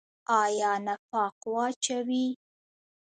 آیا 0.41 0.71
نفاق 0.85 1.37
واچوي؟ 1.53 2.27